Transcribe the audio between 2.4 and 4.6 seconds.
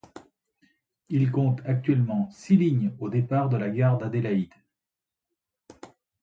lignes au départ de la gare d'Adélaïde.